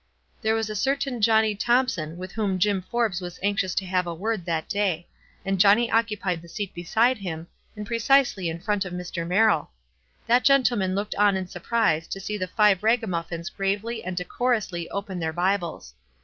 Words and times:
There 0.41 0.55
was 0.55 0.67
a 0.67 0.75
certain 0.75 1.21
Johnny 1.21 1.53
Thompson 1.53 2.17
with 2.17 2.31
whom 2.31 2.57
Jim 2.57 2.81
Forbes 2.81 3.21
was 3.21 3.37
anxious 3.43 3.75
to 3.75 3.85
have 3.85 4.07
a 4.07 4.15
word 4.15 4.45
that 4.45 4.67
day, 4.67 5.05
and 5.45 5.59
Johnny 5.59 5.91
occupied 5.91 6.41
the 6.41 6.47
seat 6.49 6.73
beside 6.73 7.19
him, 7.19 7.45
and 7.75 7.85
precisely 7.85 8.49
in 8.49 8.59
front 8.61 8.83
of 8.83 8.93
Mr. 8.93 9.27
Merrill. 9.27 9.69
That 10.25 10.43
gen 10.43 10.63
tleman 10.63 10.95
looked 10.95 11.13
on 11.17 11.37
in 11.37 11.45
surprise 11.45 12.07
to 12.07 12.19
see 12.19 12.35
the 12.35 12.47
five 12.47 12.81
ragamuffins 12.81 13.51
gravely 13.51 14.03
and 14.03 14.17
decorously 14.17 14.89
open 14.89 15.19
their 15.19 15.33
Bibles. 15.33 15.93